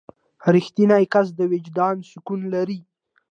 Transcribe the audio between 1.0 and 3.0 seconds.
کس د وجدان سکون لري.